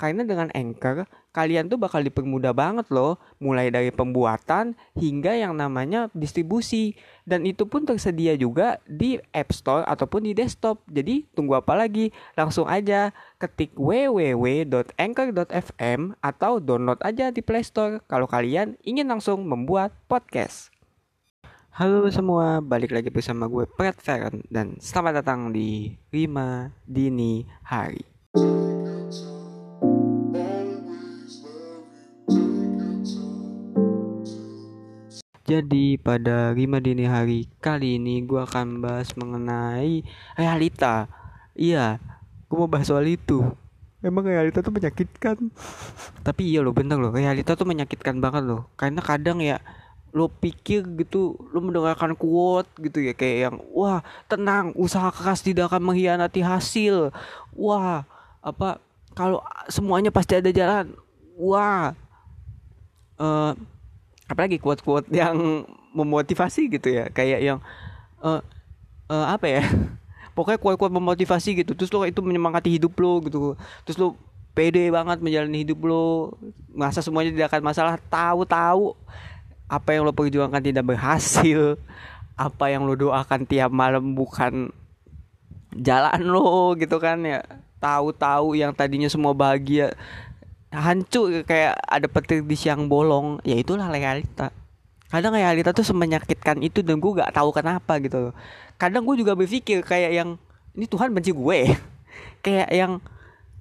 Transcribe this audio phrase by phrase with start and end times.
[0.00, 1.04] Karena dengan Anchor,
[1.36, 6.96] kalian tuh bakal dipermudah banget loh, mulai dari pembuatan hingga yang namanya distribusi.
[7.28, 10.80] Dan itu pun tersedia juga di App Store ataupun di desktop.
[10.88, 12.16] Jadi tunggu apa lagi?
[12.32, 14.80] Langsung aja ketik www.anchor.fm
[16.24, 20.72] atau download aja di Play Store kalau kalian ingin langsung membuat podcast.
[21.76, 28.09] Halo semua, balik lagi bersama gue Feren dan selamat datang di 5 Dini Hari.
[35.50, 40.06] Jadi pada 5 dini hari kali ini gue akan bahas mengenai
[40.38, 41.10] realita.
[41.58, 41.98] Iya,
[42.46, 43.42] gue mau bahas soal itu.
[43.98, 45.50] Emang realita tuh menyakitkan.
[46.26, 48.70] Tapi iya loh bener loh, realita tuh menyakitkan banget loh.
[48.78, 49.58] Karena kadang ya
[50.14, 55.66] lo pikir gitu, lo mendengarkan quote gitu ya kayak yang wah tenang, usaha keras tidak
[55.66, 57.10] akan mengkhianati hasil.
[57.58, 58.06] Wah,
[58.38, 58.78] apa
[59.18, 60.94] kalau semuanya pasti ada jalan.
[61.34, 61.98] Wah.
[63.18, 63.52] Uh,
[64.30, 67.10] apalagi quote-quote yang memotivasi gitu ya.
[67.10, 67.58] Kayak yang
[68.22, 68.38] uh,
[69.10, 69.62] uh, apa ya?
[70.38, 71.74] Pokoknya quote-quote memotivasi gitu.
[71.74, 73.58] Terus lo itu menyemangati hidup lo gitu.
[73.82, 74.14] Terus lo
[74.54, 76.38] pede banget menjalani hidup lo.
[76.70, 77.94] Masa semuanya tidak akan masalah.
[77.98, 78.94] Tahu-tahu
[79.66, 81.74] apa yang lo perjuangkan tidak berhasil.
[82.38, 84.70] Apa yang lo doakan tiap malam bukan
[85.74, 87.42] jalan lo gitu kan ya.
[87.82, 89.96] Tahu-tahu yang tadinya semua bahagia
[90.70, 93.42] hancur kayak ada petir di siang bolong.
[93.42, 94.54] Ya itulah realita.
[95.10, 98.34] Kadang realita tuh semenyakitkan itu dan gue gak tahu kenapa gitu loh.
[98.78, 100.38] Kadang gue juga berpikir kayak yang
[100.78, 101.58] ini Tuhan benci gue.
[102.46, 102.92] Kayak yang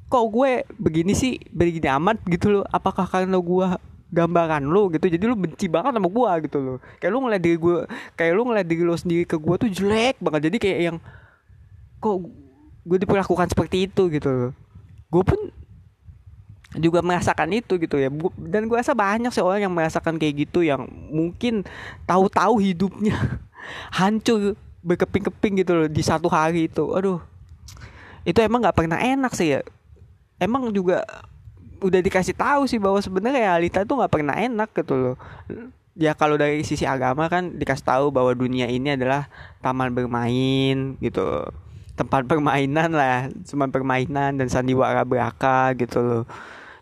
[0.07, 1.35] kok gue begini sih?
[1.51, 2.63] Begini amat gitu loh.
[2.69, 3.67] Apakah karena gue
[4.13, 5.09] gambaran lo gitu?
[5.09, 6.77] Jadi lo benci banget sama gue gitu loh.
[7.01, 7.75] Kayak lo ngeliat diri gue
[8.15, 10.53] kayak lo ngeliat diri lo sendiri ke gue tuh jelek banget.
[10.53, 10.97] Jadi kayak yang
[11.99, 12.15] kok
[12.87, 14.07] gue diperlakukan seperti itu?
[14.07, 14.51] gitu loh.
[15.11, 15.49] Gue pun
[16.77, 18.13] juga merasakan itu gitu ya.
[18.37, 21.65] Dan gue rasa banyak sih orang yang merasakan kayak gitu yang mungkin
[22.05, 23.17] tahu-tahu hidupnya
[23.97, 24.53] hancur
[24.85, 26.85] berkeping-keping gitu loh di satu hari itu.
[26.93, 27.17] Aduh
[28.27, 29.61] itu emang nggak pernah enak sih ya.
[30.37, 31.01] Emang juga
[31.81, 35.15] udah dikasih tahu sih bahwa sebenarnya realita itu nggak pernah enak gitu loh.
[35.97, 39.27] Ya kalau dari sisi agama kan dikasih tahu bahwa dunia ini adalah
[39.59, 41.49] taman bermain gitu
[41.99, 46.23] tempat permainan lah cuma permainan dan sandiwara belaka gitu loh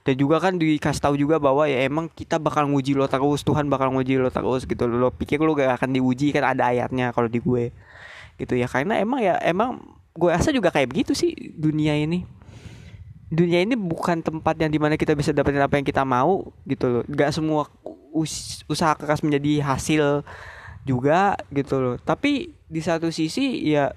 [0.08, 3.68] dan juga kan dikasih tahu juga bahwa ya emang kita bakal nguji lo terus Tuhan
[3.68, 4.88] bakal nguji lo terus gitu.
[4.88, 7.76] Lo pikir lo gak akan diuji kan ada ayatnya kalau di gue.
[8.40, 9.84] Gitu ya karena emang ya emang
[10.16, 12.24] gue rasa juga kayak begitu sih dunia ini.
[13.28, 16.88] Dunia ini bukan tempat yang di mana kita bisa dapetin apa yang kita mau gitu
[16.88, 17.04] loh.
[17.12, 17.68] Gak semua
[18.16, 20.24] us usaha keras menjadi hasil
[20.88, 21.96] juga gitu loh.
[22.00, 23.92] Tapi di satu sisi ya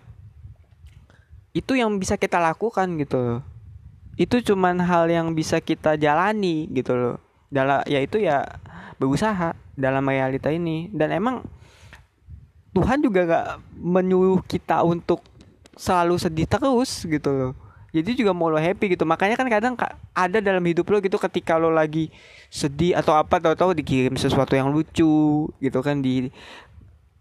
[1.55, 3.60] itu yang bisa kita lakukan gitu loh
[4.21, 7.17] itu cuman hal yang bisa kita jalani gitu loh.
[7.49, 8.45] Dalam yaitu ya
[9.01, 10.93] berusaha dalam realita ini.
[10.93, 11.41] Dan emang
[12.77, 13.49] Tuhan juga gak
[13.81, 15.25] menyuruh kita untuk
[15.73, 17.53] selalu sedih terus gitu loh.
[17.97, 19.09] Jadi juga mau lo happy gitu.
[19.09, 19.75] Makanya kan kadang
[20.13, 22.13] ada dalam hidup lo gitu ketika lo lagi
[22.53, 26.29] sedih atau apa tahu-tahu dikirim sesuatu yang lucu gitu kan di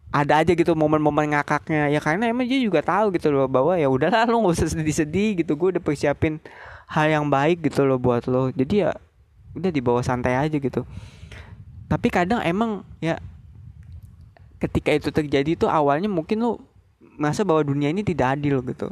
[0.10, 1.94] ada aja gitu momen-momen ngakaknya.
[1.94, 5.46] Ya karena emang dia juga tahu gitu loh bahwa ya udahlah lo nggak usah sedih-sedih
[5.46, 5.54] gitu.
[5.54, 6.42] Gue udah persiapin
[6.90, 8.92] hal yang baik gitu loh buat lo jadi ya
[9.54, 10.82] udah dibawa santai aja gitu.
[11.90, 13.22] Tapi kadang emang ya
[14.58, 16.52] ketika itu terjadi tuh awalnya mungkin lo
[17.20, 18.90] merasa bahwa dunia ini tidak adil gitu.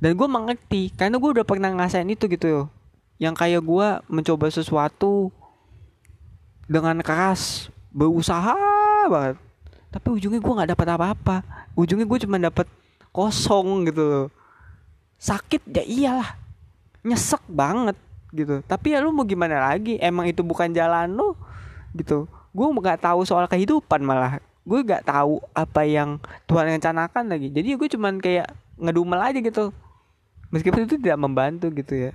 [0.00, 2.68] Dan gue mengerti karena gue udah pernah ngasain itu gitu.
[3.20, 5.28] Yang kayak gue mencoba sesuatu
[6.70, 8.54] dengan keras berusaha
[9.08, 9.47] banget
[9.88, 11.36] tapi ujungnya gue nggak dapat apa-apa.
[11.72, 12.68] Ujungnya gue cuma dapat
[13.12, 14.26] kosong gitu loh.
[15.16, 16.30] Sakit ya iyalah.
[17.02, 17.96] Nyesek banget
[18.30, 18.60] gitu.
[18.68, 19.96] Tapi ya lu mau gimana lagi?
[19.98, 21.32] Emang itu bukan jalan lu?
[21.96, 22.28] Gitu.
[22.52, 24.44] Gue nggak tahu soal kehidupan malah.
[24.68, 27.48] Gue nggak tahu apa yang Tuhan rencanakan lagi.
[27.48, 29.72] Jadi gue cuman kayak ngedumel aja gitu.
[30.52, 32.12] Meskipun itu tidak membantu gitu ya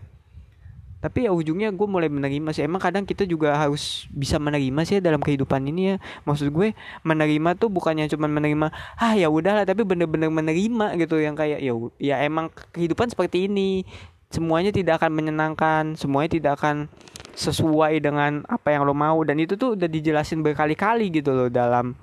[1.03, 2.63] tapi ya ujungnya gue mulai menerima sih.
[2.63, 5.95] Emang kadang kita juga harus bisa menerima sih dalam kehidupan ini ya.
[6.23, 6.71] Maksud gue
[7.03, 11.19] menerima tuh bukannya cuma menerima ah ya udahlah tapi bener-bener menerima gitu.
[11.19, 13.83] Yang kayak ya ya emang kehidupan seperti ini.
[14.31, 16.87] Semuanya tidak akan menyenangkan semuanya tidak akan
[17.33, 19.21] sesuai dengan apa yang lo mau.
[19.25, 21.97] Dan itu tuh udah dijelasin berkali-kali gitu loh dalam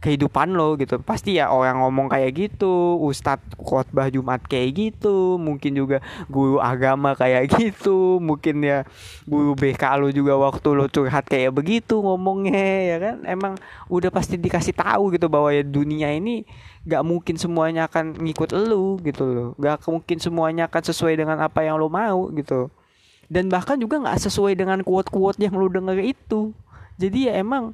[0.00, 0.98] kehidupan lo gitu.
[1.04, 7.12] Pasti ya orang ngomong kayak gitu ustadz khotbah jumat kayak gitu mungkin juga guru agama
[7.12, 8.88] kayak gitu mungkin ya
[9.28, 13.16] guru BK lo juga waktu lo curhat kayak begitu ngomongnya ya kan?
[13.28, 13.54] Emang
[13.92, 16.48] udah pasti dikasih tahu gitu bahwa ya dunia ini
[16.88, 19.48] gak mungkin semuanya akan ngikut lo gitu loh.
[19.60, 22.72] Gak mungkin semuanya akan sesuai dengan apa yang lo mau gitu
[23.30, 26.50] dan bahkan juga nggak sesuai dengan quote-quote yang lo denger itu.
[26.98, 27.72] Jadi ya emang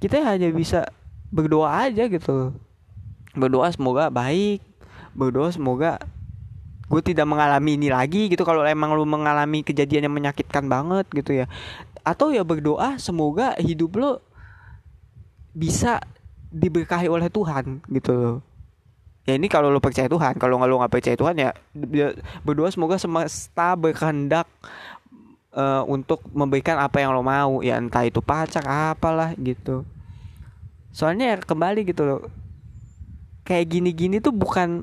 [0.00, 0.88] kita hanya bisa
[1.28, 2.56] berdoa aja gitu
[3.34, 4.62] berdoa semoga baik.
[5.14, 5.98] Berdoa semoga
[6.88, 8.46] gue tidak mengalami ini lagi gitu.
[8.46, 11.46] Kalau emang lu mengalami kejadian yang menyakitkan banget gitu ya.
[12.06, 14.10] Atau ya berdoa semoga hidup lo
[15.54, 16.02] bisa
[16.54, 18.38] diberkahi oleh Tuhan gitu loh.
[19.24, 20.36] Ya ini kalau lo percaya Tuhan.
[20.38, 21.50] Kalau nggak lo nggak percaya Tuhan ya
[22.46, 24.46] berdoa semoga semesta berkehendak
[25.54, 29.86] uh, untuk memberikan apa yang lo mau ya entah itu pacar apalah gitu.
[30.90, 32.20] Soalnya ya kembali gitu loh
[33.44, 34.82] kayak gini-gini tuh bukan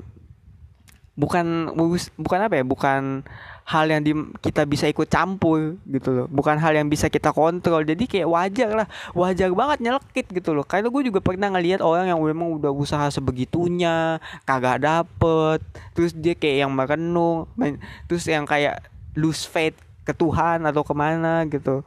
[1.12, 1.76] bukan
[2.16, 3.20] bukan apa ya bukan
[3.62, 4.10] hal yang di,
[4.42, 6.26] kita bisa ikut campur gitu loh.
[6.26, 7.86] Bukan hal yang bisa kita kontrol.
[7.86, 10.66] Jadi kayak wajar lah wajar banget nyelekit gitu loh.
[10.66, 15.62] Karena gue juga pernah ngelihat orang yang memang udah usaha sebegitunya kagak dapet.
[15.94, 17.46] Terus dia kayak yang merenung
[18.10, 18.82] terus yang kayak
[19.14, 21.86] lose faith ke Tuhan atau ke mana gitu.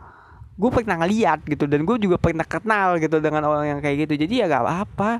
[0.55, 4.23] Gue pernah ngeliat gitu dan gue juga pernah kenal gitu dengan orang yang kayak gitu.
[4.23, 5.11] Jadi ya gak apa-apa.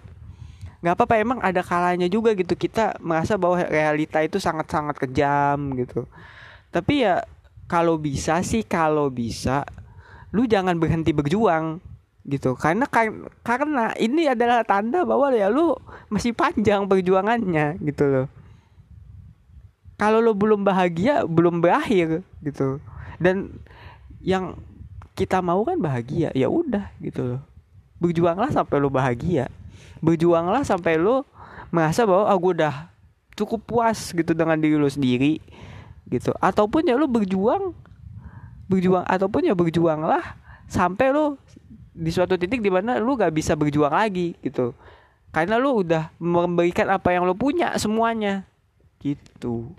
[0.80, 2.56] Nggak apa-apa emang ada kalanya juga gitu.
[2.56, 6.06] Kita merasa bahwa realita itu sangat-sangat kejam gitu.
[6.72, 7.26] Tapi ya
[7.66, 9.66] kalau bisa sih kalau bisa
[10.32, 11.82] lu jangan berhenti berjuang
[12.24, 12.54] gitu.
[12.56, 12.86] Karena
[13.44, 15.74] karena ini adalah tanda bahwa ya lu
[16.08, 18.28] masih panjang perjuangannya gitu loh
[19.96, 22.84] kalau lu belum bahagia belum berakhir gitu.
[23.16, 23.64] Dan
[24.20, 24.60] yang
[25.16, 27.42] kita mau kan bahagia ya udah gitu loh.
[28.04, 29.48] Berjuanglah sampai lo bahagia.
[30.04, 31.24] Berjuanglah sampai lo
[31.72, 32.92] merasa bahwa aku oh, udah
[33.40, 35.40] cukup puas gitu dengan diri lo sendiri
[36.12, 36.36] gitu.
[36.44, 37.72] Ataupun ya lo berjuang
[38.66, 40.36] berjuang ataupun ya berjuanglah
[40.68, 41.40] sampai lo
[41.96, 44.76] di suatu titik di mana lo gak bisa berjuang lagi gitu.
[45.32, 48.44] Karena lo udah memberikan apa yang lo punya semuanya
[49.00, 49.72] gitu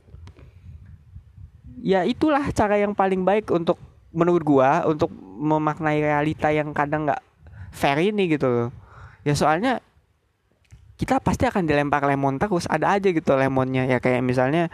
[1.81, 3.77] ya itulah cara yang paling baik untuk
[4.17, 7.21] menurut gua untuk memaknai realita yang kadang nggak
[7.73, 8.69] fair ini gitu loh.
[9.27, 9.85] Ya soalnya
[10.97, 13.85] kita pasti akan dilempar lemon terus ada aja gitu lemonnya.
[13.85, 14.73] Ya kayak misalnya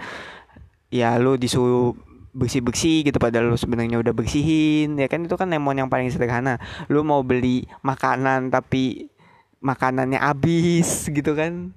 [0.92, 1.98] ya lu disuruh
[2.32, 4.94] bersih bersih gitu padahal lu sebenarnya udah bersihin.
[4.94, 6.62] Ya kan itu kan lemon yang paling sederhana.
[6.86, 9.10] Lu mau beli makanan tapi
[9.58, 11.74] makanannya habis gitu kan.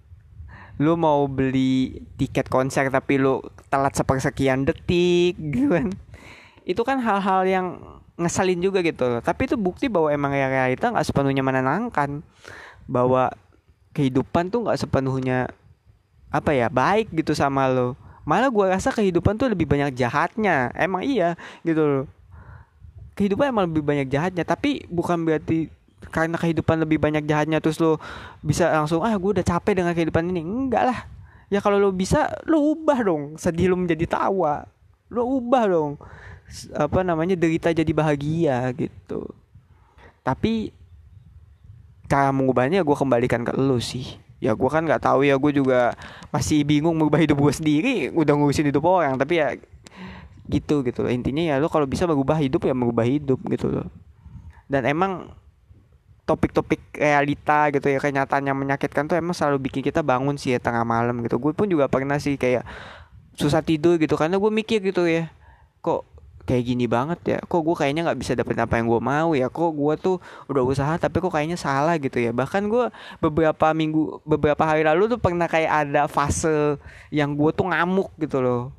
[0.78, 3.42] Lu mau beli tiket konser tapi lu
[3.76, 5.92] telat sepersekian detik gitu kan.
[6.64, 7.68] Itu kan hal-hal yang
[8.16, 9.20] ngeselin juga gitu loh.
[9.20, 12.24] Tapi itu bukti bahwa emang ya realita nggak sepenuhnya menenangkan.
[12.88, 13.36] Bahwa
[13.92, 15.52] kehidupan tuh nggak sepenuhnya
[16.32, 18.00] apa ya baik gitu sama lo.
[18.26, 20.72] Malah gue rasa kehidupan tuh lebih banyak jahatnya.
[20.74, 21.36] Emang iya
[21.68, 22.06] gitu loh.
[23.20, 24.48] Kehidupan emang lebih banyak jahatnya.
[24.48, 25.70] Tapi bukan berarti
[26.10, 27.98] karena kehidupan lebih banyak jahatnya terus lo
[28.46, 30.42] bisa langsung ah gue udah capek dengan kehidupan ini.
[30.42, 31.00] Enggak lah
[31.50, 33.24] ya kalau lo bisa lo ubah dong.
[33.38, 34.66] Sedih lo menjadi tawa.
[35.10, 35.92] Lo ubah dong.
[36.74, 39.26] Apa namanya derita jadi bahagia gitu.
[40.26, 40.74] Tapi
[42.06, 44.18] cara mengubahnya gue kembalikan ke lo sih.
[44.38, 45.98] Ya gue kan nggak tahu ya gue juga
[46.30, 49.18] masih bingung mengubah hidup gue sendiri udah ngurusin hidup orang.
[49.18, 49.58] Tapi ya
[50.46, 51.10] gitu gitu loh.
[51.10, 53.88] Intinya ya lo kalau bisa mengubah hidup ya mengubah hidup gitu loh.
[54.70, 55.34] Dan emang
[56.26, 60.60] topik-topik realita gitu ya kenyataan yang menyakitkan tuh emang selalu bikin kita bangun sih ya
[60.60, 61.38] tengah malam gitu.
[61.38, 62.66] Gue pun juga pernah sih kayak
[63.38, 65.30] susah tidur gitu karena gue mikir gitu ya
[65.84, 66.08] kok
[66.46, 69.50] kayak gini banget ya kok gue kayaknya nggak bisa dapet apa yang gue mau ya
[69.50, 72.34] kok gue tuh udah usaha tapi kok kayaknya salah gitu ya.
[72.34, 72.90] Bahkan gue
[73.22, 76.82] beberapa minggu beberapa hari lalu tuh pernah kayak ada fase
[77.14, 78.74] yang gue tuh ngamuk gitu loh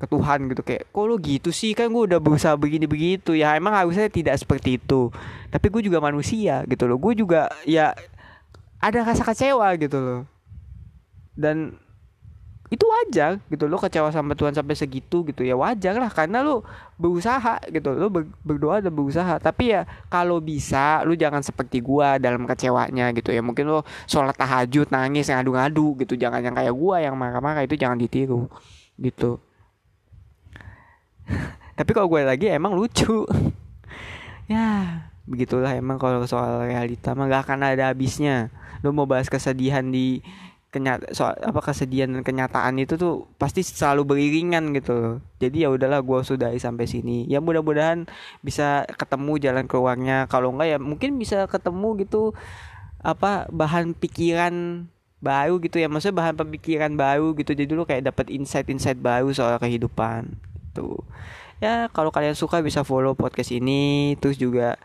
[0.00, 1.76] ke Tuhan gitu kayak kok lo gitu sih?
[1.76, 5.12] Kan gue udah berusaha begini begitu ya emang harusnya tidak seperti itu.
[5.52, 6.96] Tapi gue juga manusia gitu loh.
[6.96, 7.92] Gue juga ya
[8.80, 10.20] ada rasa kecewa gitu loh.
[11.36, 11.76] Dan
[12.70, 15.44] itu wajar gitu lo kecewa sama Tuhan sampai segitu gitu.
[15.44, 16.64] Ya wajar lah karena lo
[16.96, 18.08] berusaha gitu lo
[18.40, 19.36] berdoa dan berusaha.
[19.36, 23.44] Tapi ya kalau bisa lo jangan seperti gua dalam kecewanya gitu ya.
[23.44, 26.16] Mungkin lo sholat tahajud nangis ngadu-ngadu gitu.
[26.16, 28.48] Jangan yang kayak gua yang marah-marah itu jangan ditiru
[28.96, 29.40] gitu
[31.80, 33.24] tapi kalau gue lagi emang lucu
[34.52, 38.52] ya begitulah emang kalau soal realita mah gak akan ada habisnya
[38.84, 40.20] lo mau bahas kesedihan di
[40.70, 45.16] kenyata soal apa kesedihan dan kenyataan itu tuh pasti selalu beriringan gitu loh.
[45.42, 47.26] Jadi ya udahlah gue sudahi sampai sini.
[47.26, 48.06] Ya mudah-mudahan
[48.38, 50.30] bisa ketemu jalan keluarnya.
[50.30, 52.38] Kalau enggak ya mungkin bisa ketemu gitu
[53.02, 54.86] apa bahan pikiran
[55.18, 55.90] baru gitu ya.
[55.90, 57.50] Maksudnya bahan pemikiran baru gitu.
[57.50, 60.38] Jadi lu kayak dapat insight-insight baru soal kehidupan.
[60.70, 61.02] Tuh.
[61.60, 64.16] Ya kalau kalian suka bisa follow podcast ini.
[64.16, 64.80] Terus juga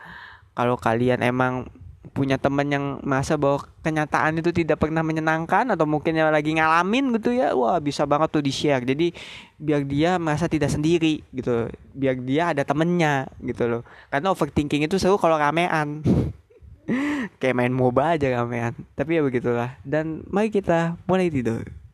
[0.52, 1.72] kalau kalian emang
[2.12, 7.12] punya temen yang masa bahwa kenyataan itu tidak pernah menyenangkan atau mungkin yang lagi ngalamin
[7.18, 9.10] gitu ya wah bisa banget tuh di share jadi
[9.58, 11.68] biar dia merasa tidak sendiri gitu.
[11.96, 13.82] Biar dia ada temennya gitu loh.
[14.12, 16.04] Karena overthinking itu seru kalau ramean.
[17.40, 18.76] Kayak main moba aja ramean.
[18.94, 19.76] Tapi ya begitulah.
[19.82, 21.85] Dan mari kita mulai tidur